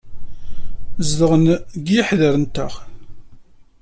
[1.07, 1.43] Zedɣen
[1.75, 2.73] deg yiḥder-nteɣ.